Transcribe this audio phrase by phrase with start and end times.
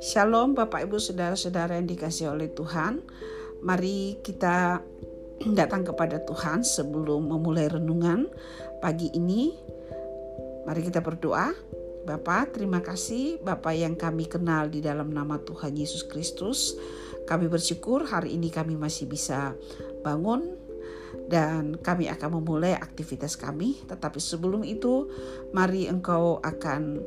[0.00, 3.04] Shalom Bapak Ibu Saudara-saudara yang dikasih oleh Tuhan.
[3.60, 4.80] Mari kita
[5.52, 8.32] datang kepada Tuhan sebelum memulai renungan
[8.80, 9.52] pagi ini.
[10.64, 11.52] Mari kita berdoa.
[12.08, 16.72] Bapak, terima kasih Bapak yang kami kenal di dalam nama Tuhan Yesus Kristus.
[17.28, 19.52] Kami bersyukur hari ini kami masih bisa
[20.00, 20.57] bangun
[21.28, 23.78] dan kami akan memulai aktivitas kami.
[23.84, 25.12] Tetapi sebelum itu,
[25.52, 27.04] mari Engkau akan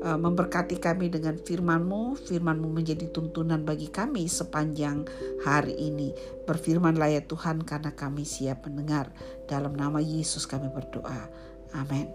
[0.00, 2.16] Eh, memberkati kami dengan firman-Mu.
[2.16, 5.04] Firman-Mu menjadi tuntunan bagi kami sepanjang
[5.44, 6.16] hari ini.
[6.48, 9.12] Berfirmanlah ya Tuhan karena kami siap mendengar.
[9.44, 11.28] Dalam nama Yesus kami berdoa.
[11.76, 12.08] Amin.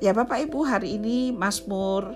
[0.00, 2.08] Ya Bapak Ibu hari ini Mazmur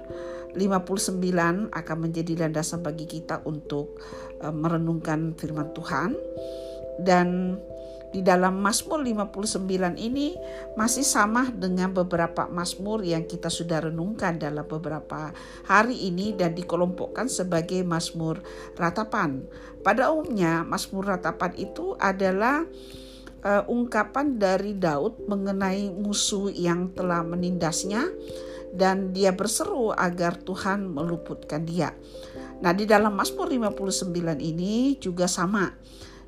[0.56, 1.20] 59
[1.68, 4.00] akan menjadi landasan bagi kita untuk
[4.40, 6.16] uh, merenungkan firman Tuhan.
[6.96, 7.60] Dan
[8.14, 10.38] di dalam Mazmur 59 ini
[10.78, 15.34] masih sama dengan beberapa Mazmur yang kita sudah renungkan dalam beberapa
[15.66, 18.38] hari ini dan dikelompokkan sebagai Mazmur
[18.78, 19.42] ratapan.
[19.82, 22.62] Pada umumnya Mazmur ratapan itu adalah
[23.42, 28.14] uh, ungkapan dari Daud mengenai musuh yang telah menindasnya
[28.70, 31.90] dan dia berseru agar Tuhan meluputkan dia.
[32.62, 35.66] Nah, di dalam Mazmur 59 ini juga sama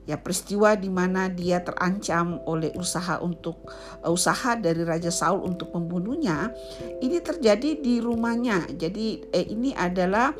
[0.07, 3.67] ya peristiwa di mana dia terancam oleh usaha untuk
[4.07, 6.55] uh, usaha dari Raja Saul untuk membunuhnya
[7.03, 8.71] ini terjadi di rumahnya.
[8.71, 10.31] Jadi eh, ini adalah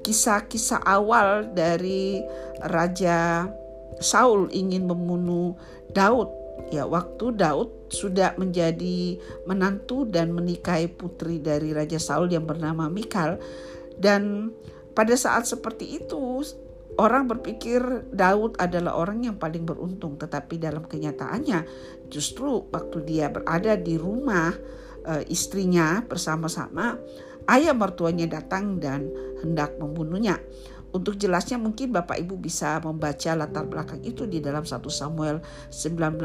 [0.00, 2.24] kisah-kisah awal dari
[2.64, 3.46] Raja
[4.00, 5.54] Saul ingin membunuh
[5.92, 6.32] Daud.
[6.72, 13.36] Ya waktu Daud sudah menjadi menantu dan menikahi putri dari Raja Saul yang bernama Mikal.
[14.00, 14.50] Dan
[14.96, 16.40] pada saat seperti itu
[17.00, 17.80] Orang berpikir
[18.12, 21.64] Daud adalah orang yang paling beruntung, tetapi dalam kenyataannya
[22.12, 24.52] justru waktu dia berada di rumah
[25.00, 27.00] e, istrinya bersama-sama,
[27.48, 29.08] ayah mertuanya datang dan
[29.40, 30.36] hendak membunuhnya.
[30.92, 35.40] Untuk jelasnya mungkin Bapak Ibu bisa membaca latar belakang itu di dalam 1 Samuel
[35.72, 36.20] 19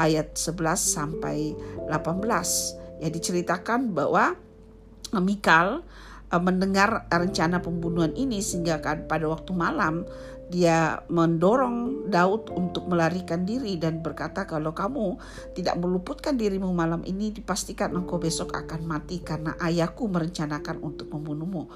[0.00, 1.52] ayat 11 sampai
[1.92, 3.04] 18.
[3.04, 4.32] Ya diceritakan bahwa
[5.20, 5.84] Mikal
[6.32, 10.02] mendengar rencana pembunuhan ini sehingga kan pada waktu malam
[10.52, 15.16] dia mendorong Daud untuk melarikan diri dan berkata kalau kamu
[15.56, 21.70] tidak meluputkan dirimu malam ini dipastikan engkau besok akan mati karena ayahku merencanakan untuk membunuhmu.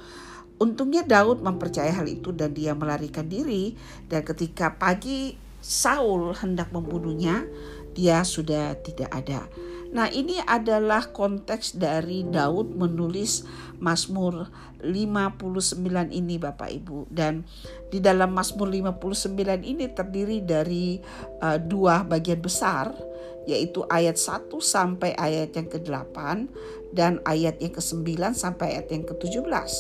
[0.59, 3.79] Untungnya Daud mempercayai hal itu dan dia melarikan diri
[4.11, 7.47] dan ketika pagi Saul hendak membunuhnya
[7.95, 9.47] dia sudah tidak ada.
[9.89, 13.49] Nah, ini adalah konteks dari Daud menulis
[13.81, 14.53] Mazmur
[14.85, 15.81] 59
[16.13, 17.49] ini Bapak Ibu dan
[17.89, 19.33] di dalam Mazmur 59
[19.65, 21.01] ini terdiri dari
[21.41, 22.93] uh, dua bagian besar
[23.49, 26.17] yaitu ayat 1 sampai ayat yang ke-8
[26.93, 29.71] dan ayat yang ke-9 sampai ayat yang ke-17.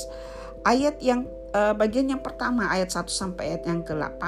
[0.64, 4.24] Ayat yang uh, bagian yang pertama ayat 1 sampai ayat yang ke-8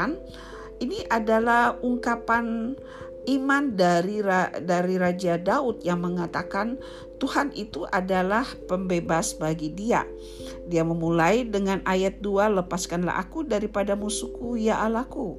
[0.80, 2.76] ini adalah ungkapan
[3.30, 4.18] iman dari
[4.66, 6.80] dari Raja Daud yang mengatakan
[7.20, 10.08] Tuhan itu adalah pembebas bagi dia.
[10.66, 15.36] Dia memulai dengan ayat 2, lepaskanlah aku daripada musuhku ya Allahku.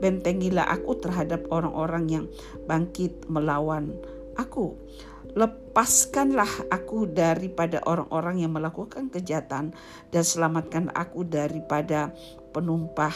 [0.00, 2.24] Bentengilah aku terhadap orang-orang yang
[2.64, 3.92] bangkit melawan
[4.40, 4.74] aku.
[5.36, 9.76] Lepaskanlah aku daripada orang-orang yang melakukan kejahatan
[10.08, 12.10] dan selamatkan aku daripada
[12.56, 13.12] penumpah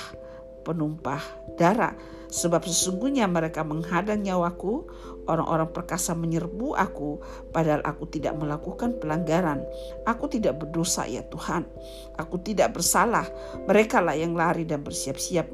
[0.62, 1.18] penumpah
[1.58, 1.96] darah
[2.32, 4.88] Sebab sesungguhnya mereka menghadang nyawaku,
[5.28, 7.20] orang-orang perkasa menyerbu aku,
[7.52, 9.60] padahal aku tidak melakukan pelanggaran.
[10.08, 11.68] Aku tidak berdosa ya Tuhan.
[12.16, 13.28] Aku tidak bersalah.
[13.68, 15.44] Mereka lah yang lari dan bersiap-siap.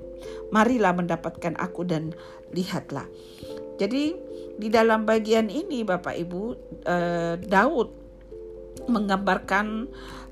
[0.54, 2.14] Marilah mendapatkan aku dan
[2.54, 3.10] lihatlah.
[3.82, 4.14] Jadi
[4.54, 6.42] di dalam bagian ini Bapak Ibu,
[6.86, 7.88] eh, Daud
[8.86, 9.66] menggambarkan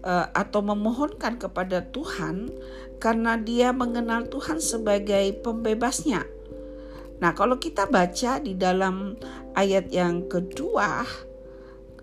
[0.06, 2.54] eh, atau memohonkan kepada Tuhan
[3.02, 6.35] karena dia mengenal Tuhan sebagai pembebasnya
[7.16, 9.16] Nah, kalau kita baca di dalam
[9.56, 11.04] ayat yang kedua,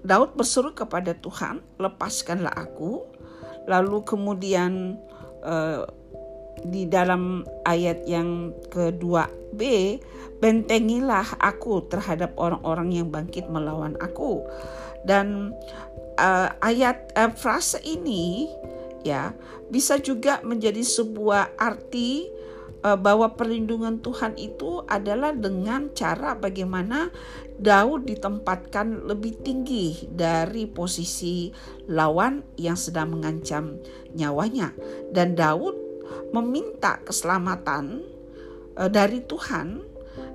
[0.04, 3.06] Daud berseru kepada Tuhan, "Lepaskanlah aku."
[3.70, 5.00] Lalu kemudian
[5.44, 5.84] eh,
[6.64, 9.96] di dalam ayat yang kedua B,
[10.40, 14.44] bentengilah aku terhadap orang-orang yang bangkit melawan aku.
[15.06, 15.56] Dan
[16.18, 18.50] eh, ayat eh, frase ini
[19.04, 19.36] ya
[19.68, 22.28] bisa juga menjadi sebuah arti
[22.84, 27.08] bahwa perlindungan Tuhan itu adalah dengan cara bagaimana
[27.56, 31.48] Daud ditempatkan lebih tinggi dari posisi
[31.88, 33.80] lawan yang sedang mengancam
[34.12, 34.76] nyawanya.
[35.16, 35.80] Dan Daud
[36.36, 38.04] meminta keselamatan
[38.76, 39.93] eh, dari Tuhan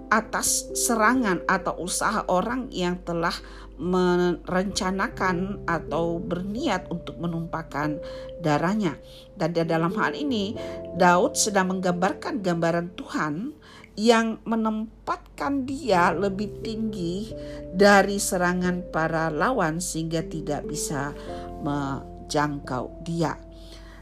[0.08, 3.34] atas serangan atau usaha orang yang telah
[3.78, 8.02] merencanakan atau berniat untuk menumpahkan
[8.43, 8.99] darahnya.
[9.38, 10.58] Dan dalam hal ini
[10.99, 13.55] Daud sedang menggambarkan gambaran Tuhan
[13.99, 17.34] yang menempatkan dia lebih tinggi
[17.75, 21.14] dari serangan para lawan sehingga tidak bisa
[21.62, 23.34] menjangkau dia.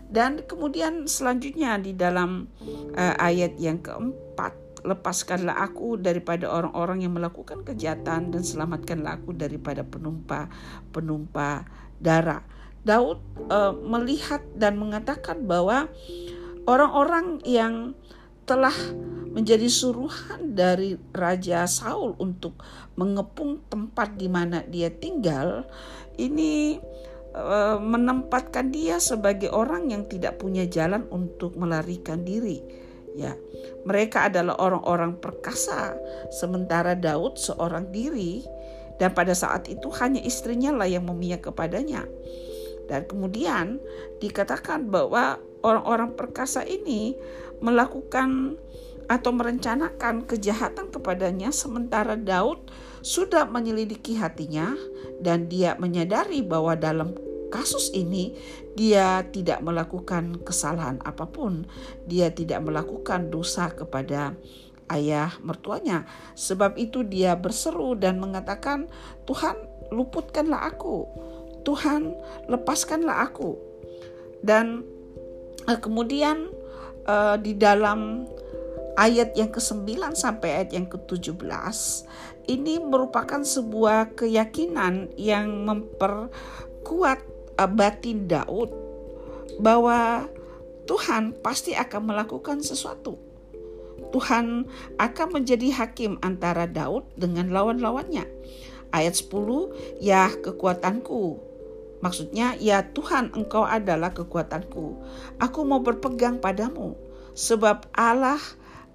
[0.06, 2.47] Dan kemudian selanjutnya di dalam
[2.94, 4.55] uh, ayat yang keempat,
[4.87, 11.50] lepaskanlah aku daripada orang-orang yang melakukan kejahatan dan selamatkanlah aku daripada penumpa-penumpa
[11.99, 12.47] darah.
[12.87, 13.19] Daud
[13.50, 15.91] uh, melihat dan mengatakan bahwa
[16.71, 17.99] orang-orang yang
[18.47, 18.75] telah
[19.35, 22.62] menjadi suruhan dari Raja Saul untuk
[22.94, 25.67] mengepung tempat di mana dia tinggal,
[26.15, 26.79] ini
[27.37, 32.65] Eh, menempatkan dia sebagai orang yang tidak punya jalan untuk melarikan diri.
[33.16, 33.32] Ya,
[33.88, 35.96] mereka adalah orang-orang perkasa,
[36.28, 38.44] sementara Daud seorang diri
[39.00, 42.04] dan pada saat itu hanya istrinya lah yang memihak kepadanya.
[42.86, 43.80] Dan kemudian
[44.20, 47.16] dikatakan bahwa orang-orang perkasa ini
[47.58, 48.60] melakukan
[49.06, 52.58] atau merencanakan kejahatan kepadanya sementara Daud
[53.06, 54.74] sudah menyelidiki hatinya
[55.22, 57.14] dan dia menyadari bahwa dalam
[57.48, 58.34] kasus ini
[58.76, 61.64] dia tidak melakukan kesalahan apa pun,
[62.04, 64.37] dia tidak melakukan dosa kepada
[64.93, 66.04] ayah mertuanya.
[66.37, 68.87] Sebab itu dia berseru dan mengatakan,
[69.25, 69.56] "Tuhan,
[69.90, 71.08] luputkanlah aku.
[71.64, 72.14] Tuhan,
[72.46, 73.58] lepaskanlah aku."
[74.44, 74.84] Dan
[75.66, 76.52] uh, kemudian
[77.08, 78.28] uh, di dalam
[78.96, 81.76] ayat yang ke-9 sampai ayat yang ke-17
[82.46, 88.69] ini merupakan sebuah keyakinan yang memperkuat batin Daud
[89.56, 90.29] bahwa
[90.85, 93.17] Tuhan pasti akan melakukan sesuatu.
[94.12, 94.69] Tuhan
[95.00, 98.29] akan menjadi hakim antara Daud dengan lawan-lawannya.
[98.94, 101.41] Ayat 10, ya kekuatanku.
[102.05, 105.00] Maksudnya, ya Tuhan engkau adalah kekuatanku.
[105.43, 106.94] Aku mau berpegang padamu.
[107.35, 108.41] Sebab Allah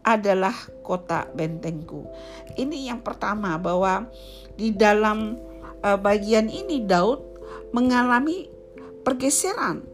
[0.01, 2.09] adalah kota bentengku.
[2.57, 4.09] Ini yang pertama bahwa
[4.57, 5.37] di dalam
[5.85, 7.21] uh, bagian ini Daud
[7.71, 8.50] mengalami
[9.01, 9.91] pergeseran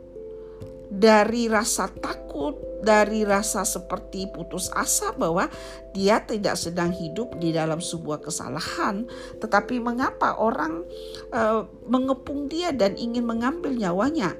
[0.88, 5.52] dari rasa takut, dari rasa seperti putus asa bahwa
[5.92, 9.04] dia tidak sedang hidup di dalam sebuah kesalahan,
[9.44, 10.88] tetapi mengapa orang
[11.36, 14.32] uh, mengepung dia dan ingin mengambil nyawanya?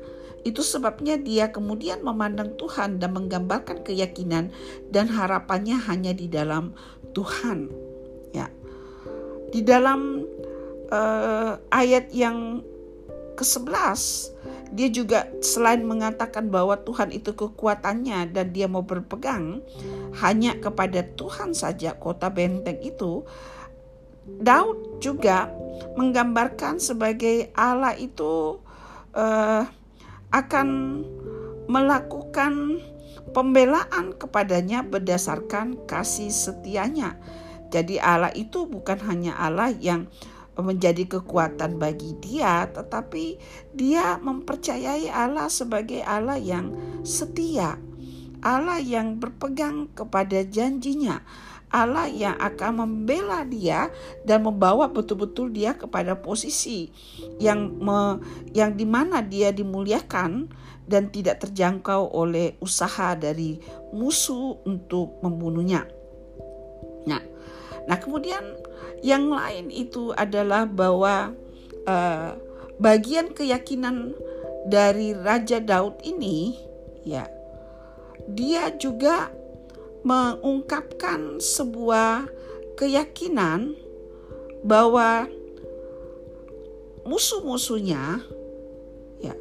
[0.48, 4.48] Itu sebabnya dia kemudian memandang Tuhan dan menggambarkan keyakinan
[4.88, 6.72] dan harapannya hanya di dalam
[7.12, 7.68] Tuhan.
[8.32, 8.48] Ya,
[9.52, 10.24] di dalam
[10.88, 12.64] uh, ayat yang
[13.38, 14.34] ke-11
[14.74, 19.64] dia juga selain mengatakan bahwa Tuhan itu kekuatannya dan dia mau berpegang
[20.20, 23.24] hanya kepada Tuhan saja kota benteng itu
[24.28, 25.48] Daud juga
[25.96, 28.60] menggambarkan sebagai Allah itu
[29.16, 29.64] uh,
[30.36, 30.68] akan
[31.72, 32.84] melakukan
[33.32, 37.16] pembelaan kepadanya berdasarkan kasih setianya.
[37.72, 40.08] Jadi Allah itu bukan hanya Allah yang
[40.58, 43.38] menjadi kekuatan bagi dia, tetapi
[43.78, 46.74] dia mempercayai Allah sebagai Allah yang
[47.06, 47.78] setia,
[48.42, 51.22] Allah yang berpegang kepada janjinya,
[51.68, 53.92] Allah yang akan membela dia
[54.24, 56.88] dan membawa betul-betul dia kepada posisi
[57.44, 58.24] yang me,
[58.56, 60.48] yang di mana dia dimuliakan
[60.88, 63.60] dan tidak terjangkau oleh usaha dari
[63.92, 65.84] musuh untuk membunuhnya.
[67.04, 67.20] Nah,
[67.84, 68.40] nah kemudian
[69.06, 71.34] yang lain itu adalah bahwa
[71.86, 72.38] uh,
[72.78, 74.14] bagian keyakinan
[74.68, 76.58] dari Raja Daud ini
[77.08, 77.30] ya
[78.28, 79.32] dia juga
[80.04, 82.28] mengungkapkan sebuah
[82.76, 83.74] keyakinan
[84.62, 85.26] bahwa
[87.08, 88.20] musuh-musuhnya
[89.24, 89.36] ya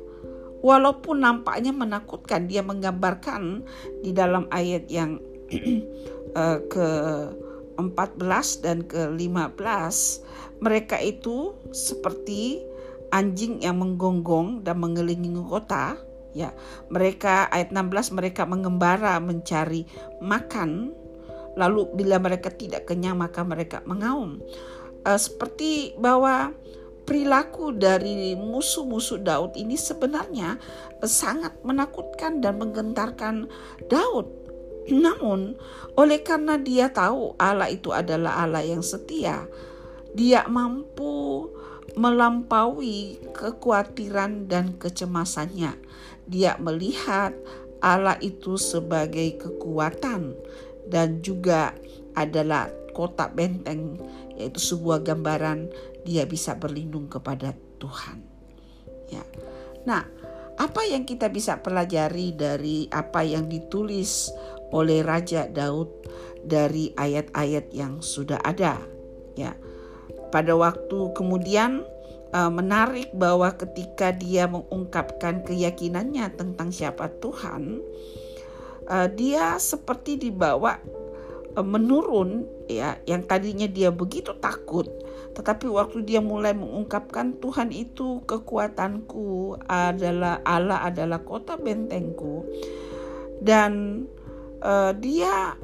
[0.63, 3.67] walaupun nampaknya menakutkan dia menggambarkan
[4.01, 5.19] di dalam ayat yang
[6.39, 6.89] uh, ke
[7.77, 9.97] 14 dan ke-15
[10.61, 12.65] mereka itu seperti
[13.13, 16.01] anjing yang menggonggong dan mengelilingi kota
[16.37, 16.53] ya.
[16.93, 19.89] Mereka ayat 16 mereka mengembara mencari
[20.21, 20.93] makan.
[21.57, 24.45] Lalu bila mereka tidak kenyang maka mereka mengaum.
[25.07, 26.53] Uh, seperti bahwa
[27.07, 30.59] perilaku dari musuh-musuh Daud ini sebenarnya
[31.07, 33.47] sangat menakutkan dan menggentarkan
[33.87, 34.46] Daud
[34.91, 35.59] namun,
[35.99, 39.51] oleh karena dia tahu Allah itu adalah Allah yang setia,
[40.15, 41.51] dia mampu
[41.97, 45.75] melampaui kekhawatiran dan kecemasannya.
[46.29, 47.33] Dia melihat
[47.81, 50.37] Allah itu sebagai kekuatan
[50.87, 51.75] dan juga
[52.15, 54.01] adalah kota benteng,
[54.39, 55.69] yaitu sebuah gambaran
[56.07, 58.23] dia bisa berlindung kepada Tuhan.
[59.13, 59.23] Ya.
[59.85, 60.03] Nah,
[60.57, 64.33] apa yang kita bisa pelajari dari apa yang ditulis
[64.75, 65.91] oleh Raja Daud
[66.43, 68.79] dari ayat-ayat yang sudah ada?
[69.35, 69.55] Ya.
[70.31, 71.87] Pada waktu kemudian
[72.35, 77.83] uh, menarik bahwa ketika dia mengungkapkan keyakinannya tentang siapa Tuhan,
[78.91, 80.79] uh, dia seperti dibawa
[81.55, 84.91] uh, menurun ya yang tadinya dia begitu takut
[85.37, 92.43] tetapi waktu dia mulai mengungkapkan Tuhan itu kekuatanku adalah Allah adalah kota bentengku
[93.45, 94.05] dan
[94.63, 95.57] uh, dia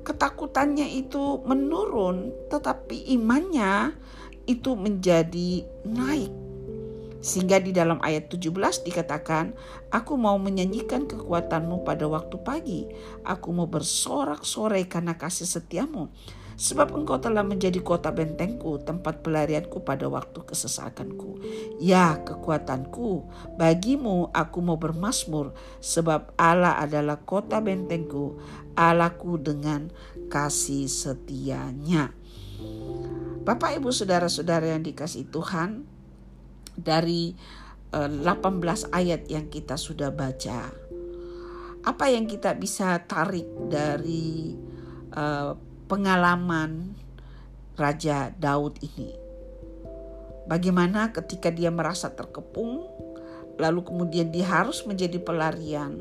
[0.00, 3.94] ketakutannya itu menurun tetapi imannya
[4.48, 6.32] itu menjadi naik.
[7.20, 9.52] Sehingga di dalam ayat 17 dikatakan,
[9.92, 12.80] Aku mau menyanyikan kekuatanmu pada waktu pagi.
[13.28, 16.08] Aku mau bersorak-sorai karena kasih setiamu.
[16.60, 21.40] Sebab engkau telah menjadi kota bentengku, tempat pelarianku pada waktu kesesakanku.
[21.80, 23.24] Ya kekuatanku,
[23.56, 28.36] bagimu aku mau bermasmur, sebab Allah adalah kota bentengku,
[28.76, 29.88] Allahku dengan
[30.28, 32.12] kasih setianya.
[33.40, 35.88] Bapak Ibu Saudara-saudara yang dikasih Tuhan,
[36.76, 37.32] dari
[37.88, 40.68] 18 eh, ayat yang kita sudah baca,
[41.88, 44.52] apa yang kita bisa tarik dari
[45.16, 46.94] uh, pengalaman
[47.74, 49.10] Raja Daud ini?
[50.46, 52.86] Bagaimana ketika dia merasa terkepung,
[53.58, 55.98] lalu kemudian dia harus menjadi pelarian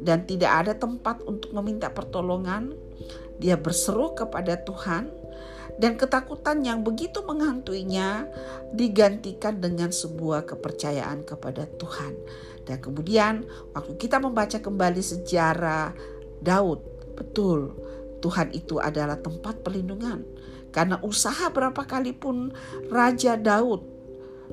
[0.00, 2.72] dan tidak ada tempat untuk meminta pertolongan,
[3.36, 5.12] dia berseru kepada Tuhan
[5.76, 8.24] dan ketakutan yang begitu menghantuinya
[8.72, 12.16] digantikan dengan sebuah kepercayaan kepada Tuhan.
[12.64, 13.44] Dan kemudian
[13.76, 15.92] waktu kita membaca kembali sejarah
[16.40, 16.80] Daud,
[17.16, 17.76] betul
[18.20, 20.22] Tuhan itu adalah tempat perlindungan.
[20.70, 22.54] Karena usaha berapa kali pun
[22.92, 23.82] Raja Daud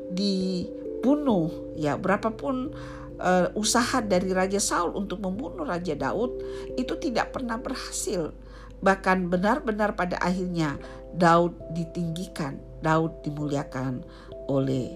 [0.09, 2.73] dibunuh, ya berapapun
[3.21, 6.41] uh, usaha dari Raja Saul untuk membunuh Raja Daud
[6.77, 8.33] itu tidak pernah berhasil.
[8.77, 10.77] Bahkan benar-benar pada akhirnya
[11.13, 14.05] Daud ditinggikan, Daud dimuliakan
[14.49, 14.93] oleh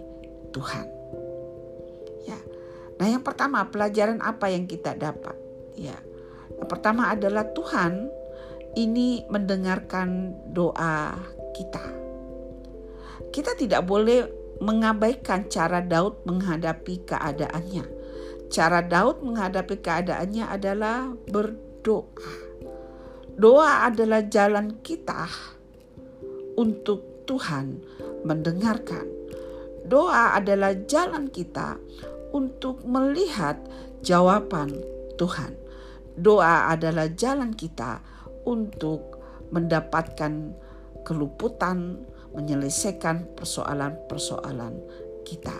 [0.53, 0.85] Tuhan.
[2.29, 2.39] Ya.
[3.01, 5.33] Nah, yang pertama pelajaran apa yang kita dapat?
[5.73, 5.97] Ya.
[6.61, 8.20] Yang pertama adalah Tuhan
[8.75, 11.15] ini mendengarkan doa
[11.55, 11.83] kita.
[13.31, 14.27] Kita tidak boleh
[14.61, 17.85] mengabaikan cara Daud menghadapi keadaannya.
[18.51, 22.51] Cara Daud menghadapi keadaannya adalah berdoa.
[23.39, 25.25] Doa adalah jalan kita
[26.59, 27.79] untuk Tuhan
[28.27, 29.07] mendengarkan.
[29.87, 31.79] Doa adalah jalan kita
[32.35, 33.57] untuk melihat
[34.05, 34.77] jawaban
[35.17, 35.57] Tuhan.
[36.19, 38.03] Doa adalah jalan kita
[38.47, 39.21] untuk
[39.51, 40.55] mendapatkan
[41.03, 44.79] keluputan, menyelesaikan persoalan-persoalan
[45.27, 45.57] kita.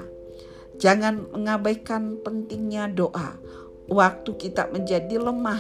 [0.82, 3.38] Jangan mengabaikan pentingnya doa.
[3.92, 5.60] Waktu kita menjadi lemah,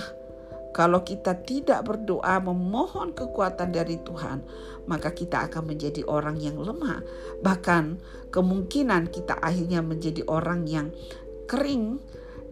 [0.71, 4.39] kalau kita tidak berdoa memohon kekuatan dari Tuhan,
[4.87, 7.03] maka kita akan menjadi orang yang lemah.
[7.43, 7.83] Bahkan
[8.31, 10.95] kemungkinan kita akhirnya menjadi orang yang
[11.51, 11.99] kering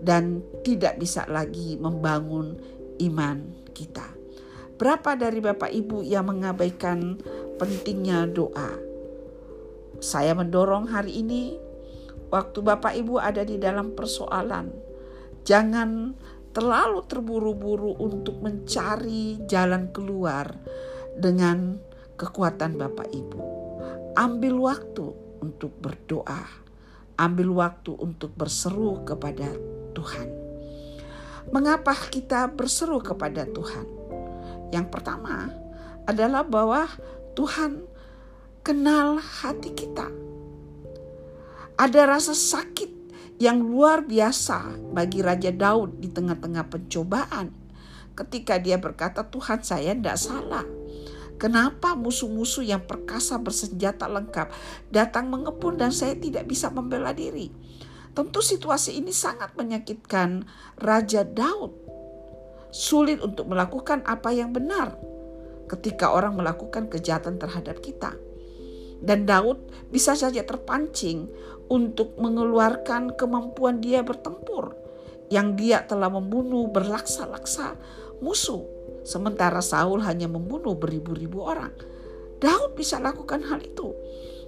[0.03, 2.59] dan tidak bisa lagi membangun
[2.99, 4.18] iman kita.
[4.79, 7.19] Berapa dari Bapak Ibu yang mengabaikan
[7.59, 8.79] pentingnya doa?
[9.99, 11.59] Saya mendorong hari ini
[12.31, 14.71] waktu Bapak Ibu ada di dalam persoalan,
[15.43, 16.15] jangan
[16.55, 20.47] terlalu terburu-buru untuk mencari jalan keluar
[21.11, 21.75] dengan
[22.15, 23.39] kekuatan Bapak Ibu.
[24.15, 25.11] Ambil waktu
[25.43, 26.47] untuk berdoa,
[27.19, 29.51] ambil waktu untuk berseru kepada
[29.91, 30.31] Tuhan.
[31.51, 33.98] Mengapa kita berseru kepada Tuhan?
[34.69, 35.49] Yang pertama
[36.05, 36.89] adalah bahwa
[37.37, 37.85] Tuhan
[38.65, 40.09] kenal hati kita.
[41.79, 42.91] Ada rasa sakit
[43.39, 47.55] yang luar biasa bagi Raja Daud di tengah-tengah pencobaan.
[48.11, 50.67] Ketika dia berkata, Tuhan saya tidak salah.
[51.39, 54.51] Kenapa musuh-musuh yang perkasa bersenjata lengkap
[54.91, 57.47] datang mengepung dan saya tidak bisa membela diri?
[58.11, 60.43] Tentu situasi ini sangat menyakitkan
[60.75, 61.88] Raja Daud.
[62.69, 64.93] Sulit untuk melakukan apa yang benar
[65.69, 68.13] ketika orang melakukan kejahatan terhadap kita.
[68.99, 69.57] Dan Daud
[69.93, 71.29] bisa saja terpancing
[71.71, 74.75] untuk mengeluarkan kemampuan dia bertempur
[75.29, 77.77] yang dia telah membunuh berlaksa-laksa
[78.19, 78.65] musuh
[79.05, 81.71] sementara Saul hanya membunuh beribu-ribu orang.
[82.39, 83.93] Daud bisa lakukan hal itu.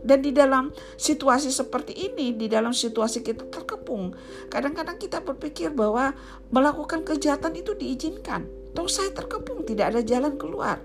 [0.01, 4.17] Dan di dalam situasi seperti ini, di dalam situasi kita terkepung,
[4.49, 6.17] kadang-kadang kita berpikir bahwa
[6.49, 8.49] melakukan kejahatan itu diizinkan.
[8.73, 10.81] Toh saya terkepung, tidak ada jalan keluar.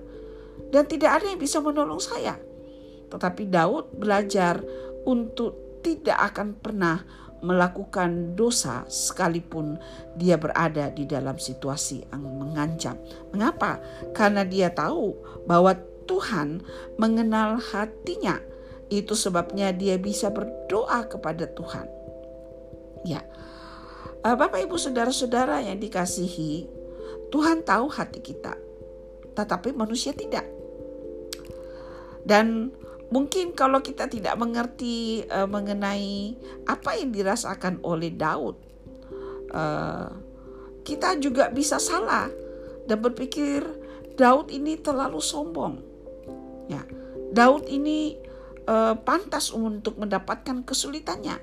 [0.66, 2.34] dan tidak ada yang bisa menolong saya.
[3.06, 4.58] Tetapi Daud belajar
[5.06, 7.06] untuk tidak akan pernah
[7.44, 9.78] melakukan dosa sekalipun
[10.18, 12.98] dia berada di dalam situasi yang mengancam.
[13.30, 13.78] Mengapa?
[14.10, 15.14] Karena dia tahu
[15.46, 15.76] bahwa
[16.10, 16.62] Tuhan
[16.98, 18.40] mengenal hatinya.
[18.86, 21.86] Itu sebabnya dia bisa berdoa kepada Tuhan.
[23.02, 23.22] Ya.
[24.22, 26.66] Eh, Bapak Ibu Saudara-saudara yang dikasihi,
[27.30, 28.54] Tuhan tahu hati kita.
[29.34, 30.46] Tetapi manusia tidak.
[32.26, 32.74] Dan
[33.06, 36.34] Mungkin kalau kita tidak mengerti uh, mengenai
[36.66, 38.58] apa yang dirasakan oleh Daud,
[39.54, 40.10] uh,
[40.82, 42.26] kita juga bisa salah
[42.90, 43.62] dan berpikir
[44.18, 45.78] Daud ini terlalu sombong.
[46.66, 46.82] Ya,
[47.30, 48.18] Daud ini
[48.66, 51.38] uh, pantas untuk mendapatkan kesulitannya.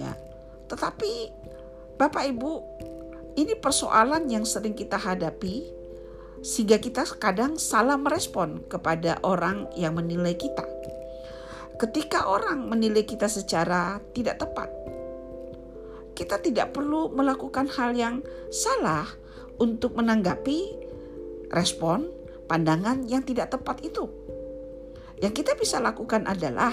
[0.00, 0.12] Ya,
[0.68, 1.32] tetapi
[2.00, 2.52] Bapak Ibu,
[3.36, 5.80] ini persoalan yang sering kita hadapi
[6.40, 10.64] sehingga kita kadang salah merespon kepada orang yang menilai kita.
[11.76, 14.68] Ketika orang menilai kita secara tidak tepat,
[16.16, 18.20] kita tidak perlu melakukan hal yang
[18.52, 19.08] salah
[19.56, 20.76] untuk menanggapi
[21.52, 22.08] respon
[22.44, 24.08] pandangan yang tidak tepat itu.
[25.20, 26.72] Yang kita bisa lakukan adalah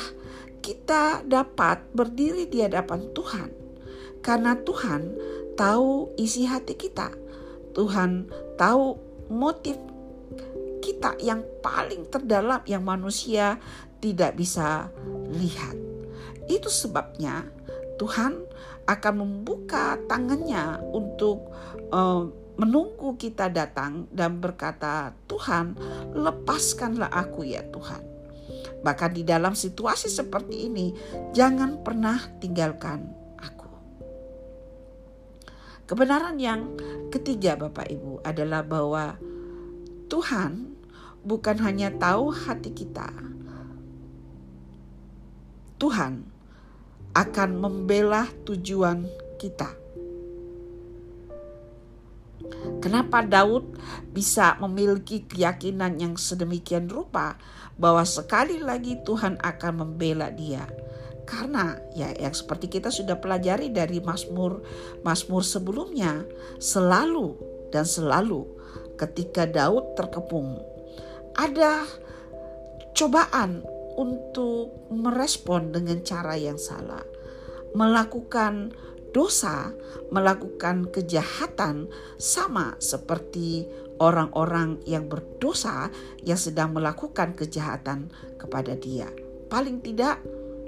[0.63, 3.49] kita dapat berdiri di hadapan Tuhan,
[4.23, 5.15] karena Tuhan
[5.59, 7.11] tahu isi hati kita.
[7.75, 8.97] Tuhan tahu
[9.29, 9.77] motif
[10.81, 13.59] kita yang paling terdalam yang manusia
[13.99, 14.89] tidak bisa
[15.29, 15.75] lihat.
[16.47, 17.45] Itu sebabnya
[17.99, 18.47] Tuhan
[18.87, 21.51] akan membuka tangannya untuk
[21.91, 22.23] uh,
[22.57, 25.75] menunggu kita datang dan berkata, "Tuhan,
[26.15, 28.16] lepaskanlah aku ya Tuhan."
[28.81, 30.93] Bahkan di dalam situasi seperti ini,
[31.33, 33.09] jangan pernah tinggalkan
[33.41, 33.69] aku.
[35.89, 36.77] Kebenaran yang
[37.09, 39.17] ketiga, Bapak Ibu, adalah bahwa
[40.07, 40.77] Tuhan
[41.25, 43.11] bukan hanya tahu hati kita,
[45.77, 46.25] Tuhan
[47.13, 49.05] akan membela tujuan
[49.37, 49.86] kita.
[52.77, 53.75] Kenapa Daud
[54.13, 57.35] bisa memiliki keyakinan yang sedemikian rupa
[57.75, 60.67] bahwa sekali lagi Tuhan akan membela dia?
[61.27, 64.63] Karena ya yang seperti kita sudah pelajari dari Mazmur
[65.03, 66.23] Mazmur sebelumnya,
[66.61, 67.35] selalu
[67.75, 68.47] dan selalu
[68.95, 70.55] ketika Daud terkepung.
[71.35, 71.83] Ada
[72.95, 73.61] cobaan
[73.97, 77.03] untuk merespon dengan cara yang salah,
[77.75, 78.71] melakukan
[79.17, 79.73] dosa,
[80.13, 81.89] melakukan kejahatan
[82.21, 83.65] sama seperti
[83.97, 85.89] orang-orang yang berdosa
[86.21, 89.09] yang sedang melakukan kejahatan kepada dia.
[89.49, 90.21] Paling tidak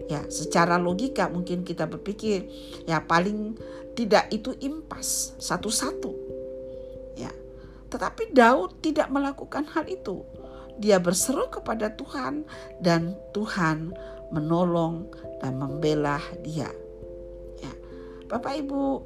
[0.09, 2.49] ya secara logika mungkin kita berpikir
[2.89, 3.53] ya paling
[3.93, 6.39] tidak itu impas satu-satu
[7.89, 10.21] tetapi Daud tidak melakukan hal itu.
[10.79, 12.45] Dia berseru kepada Tuhan
[12.79, 13.91] dan Tuhan
[14.31, 15.09] menolong
[15.41, 16.69] dan membela dia.
[18.29, 19.01] Bapak Ibu,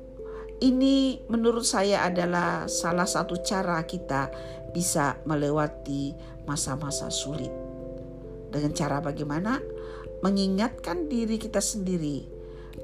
[0.68, 4.28] ini menurut saya adalah salah satu cara kita
[4.76, 6.12] bisa melewati
[6.44, 7.48] masa-masa sulit.
[8.52, 9.64] Dengan cara bagaimana?
[10.20, 12.28] Mengingatkan diri kita sendiri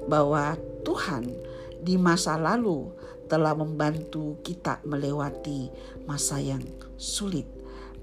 [0.08, 1.28] bahwa Tuhan
[1.84, 2.88] di masa lalu
[3.28, 5.68] telah membantu kita melewati
[6.08, 6.64] masa yang
[6.96, 7.44] sulit,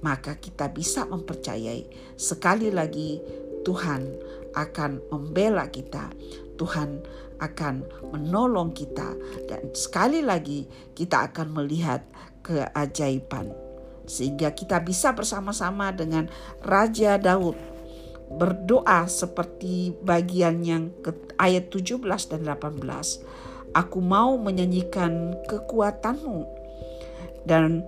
[0.05, 3.17] maka kita bisa mempercayai sekali lagi
[3.65, 4.13] Tuhan
[4.53, 6.13] akan membela kita.
[6.57, 7.01] Tuhan
[7.37, 9.13] akan menolong kita
[9.45, 10.65] dan sekali lagi
[10.97, 12.01] kita akan melihat
[12.41, 13.53] keajaiban
[14.07, 16.31] sehingga kita bisa bersama-sama dengan
[16.63, 17.59] Raja Daud
[18.27, 22.83] berdoa seperti bagian yang ke ayat 17 dan 18
[23.75, 26.47] Aku mau menyanyikan kekuatanmu.
[27.47, 27.83] Dan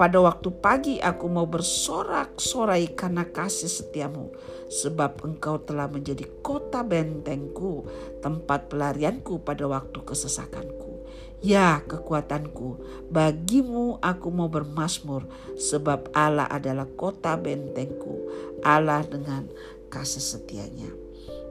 [0.00, 4.32] pada waktu pagi aku mau bersorak-sorai karena kasih setiamu.
[4.72, 7.84] Sebab engkau telah menjadi kota bentengku,
[8.24, 11.04] tempat pelarianku pada waktu kesesakanku.
[11.44, 12.80] Ya kekuatanku,
[13.12, 15.28] bagimu aku mau bermasmur,
[15.60, 18.24] sebab Allah adalah kota bentengku,
[18.64, 19.52] Allah dengan
[19.92, 20.88] kasih setianya.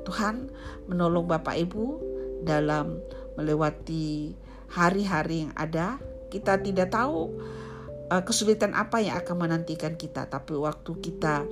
[0.10, 0.50] Tuhan
[0.90, 1.86] menolong Bapak Ibu
[2.42, 2.98] dalam
[3.38, 4.34] melewati
[4.74, 6.02] hari-hari yang ada,
[6.34, 7.30] kita tidak tahu
[8.10, 11.46] uh, kesulitan apa yang akan menantikan kita, tapi waktu kita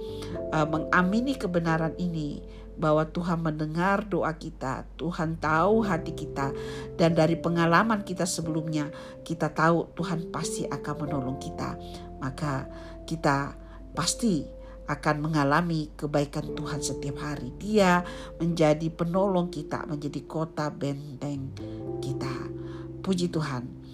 [0.51, 2.41] uh, mengamini kebenaran ini
[2.77, 6.53] bahwa Tuhan mendengar doa kita, Tuhan tahu hati kita,
[6.93, 8.93] dan dari pengalaman kita sebelumnya,
[9.25, 11.73] kita tahu Tuhan pasti akan menolong kita.
[12.21, 12.69] Maka
[13.09, 13.57] kita
[13.97, 14.45] pasti
[14.87, 17.51] akan mengalami kebaikan Tuhan setiap hari.
[17.57, 18.05] Dia
[18.37, 21.51] menjadi penolong kita, menjadi kota benteng
[21.99, 22.33] kita.
[23.01, 23.86] Puji Tuhan,